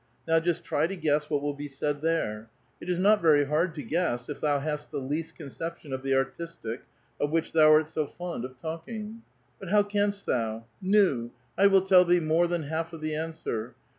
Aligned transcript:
Now 0.27 0.39
just 0.39 0.63
try 0.63 0.87
to 0.87 0.95
guess 0.95 1.29
what 1.29 1.43
will 1.43 1.53
bo 1.53 1.67
said 1.67 2.01
there; 2.01 2.49
it 2.81 2.89
is 2.89 2.97
not 2.97 3.21
very 3.21 3.43
hard 3.45 3.75
to 3.75 3.83
gness 3.83 4.29
if 4.31 4.41
thou 4.41 4.57
hast 4.57 4.89
the 4.91 4.97
least 4.97 5.35
conception 5.35 5.93
of 5.93 6.01
the 6.01 6.13
aitistic, 6.13 6.79
of 7.19 7.29
which 7.29 7.51
thou 7.53 7.71
art 7.73 7.87
so 7.87 8.07
fond 8.07 8.43
of 8.43 8.59
talking. 8.59 9.21
But 9.59 9.69
how 9.69 9.83
canst 9.83 10.25
thou? 10.25 10.65
Nu! 10.81 11.29
I 11.55 11.67
will 11.67 11.83
tell 11.83 12.03
thee 12.03 12.19
more 12.19 12.47
than 12.47 12.63
half 12.63 12.93
of 12.93 13.01
the 13.01 13.13
answer. 13.13 13.75